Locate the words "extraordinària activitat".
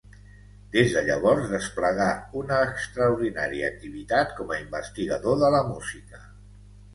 2.69-4.33